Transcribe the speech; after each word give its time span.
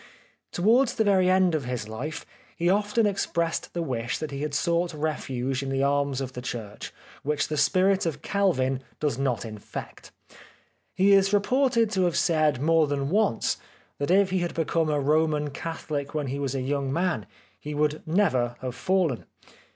Towards 0.51 0.95
the 0.95 1.03
very 1.03 1.29
end 1.29 1.53
of 1.53 1.65
his 1.65 1.87
life 1.87 2.25
he 2.57 2.71
often 2.71 3.05
ex 3.05 3.27
pressed 3.27 3.75
the 3.75 3.83
wish 3.83 4.17
that 4.17 4.31
he 4.31 4.41
had 4.41 4.55
sought 4.55 4.95
refuge 4.95 5.61
in 5.61 5.69
the 5.69 5.83
arms 5.83 6.21
of 6.21 6.33
the 6.33 6.41
church 6.41 6.91
which 7.21 7.47
the 7.49 7.55
spirit 7.55 8.07
of 8.07 8.23
Calvin 8.23 8.81
does 8.99 9.19
not 9.19 9.45
infect. 9.45 10.11
He 10.95 11.13
is 11.13 11.31
reported 11.33 11.91
to 11.91 12.05
have 12.05 12.17
said 12.17 12.59
more 12.59 12.87
than 12.87 13.11
once 13.11 13.57
that 13.99 14.09
if 14.09 14.31
he 14.31 14.39
had 14.39 14.55
become 14.55 14.89
a 14.89 14.99
Roman 14.99 15.51
Catholic 15.51 16.15
when 16.15 16.25
he 16.25 16.39
was 16.39 16.55
a 16.55 16.61
young 16.61 16.91
man 16.91 17.27
he 17.59 17.75
would 17.75 18.01
never 18.07 18.55
have 18.61 18.73
fallen. 18.73 19.25